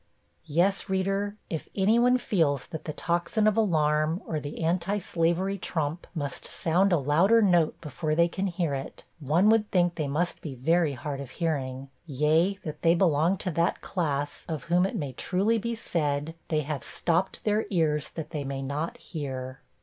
[0.47, 5.59] Yes, reader, if any one feels that the tocsin of alarm, or the anti slavery
[5.59, 10.07] trump, must sound a louder note before they can hear it, one would think they
[10.07, 14.87] must be very hard of hearing, yea, that they belong to that class, of whom
[14.87, 19.59] it may be truly said, 'they have stopped their ears that they may not hear.'